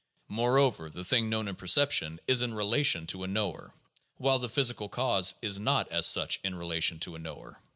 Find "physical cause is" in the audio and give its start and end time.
4.49-5.59